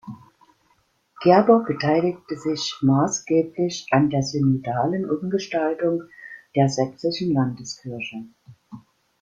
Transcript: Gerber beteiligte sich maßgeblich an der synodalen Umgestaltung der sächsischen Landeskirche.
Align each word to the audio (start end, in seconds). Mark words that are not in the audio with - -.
Gerber 1.21 1.59
beteiligte 1.59 2.35
sich 2.35 2.75
maßgeblich 2.81 3.85
an 3.91 4.09
der 4.09 4.23
synodalen 4.23 5.07
Umgestaltung 5.07 6.01
der 6.55 6.69
sächsischen 6.69 7.33
Landeskirche. 7.35 8.25